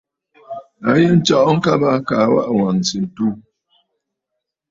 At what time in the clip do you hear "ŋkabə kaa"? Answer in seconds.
1.57-2.25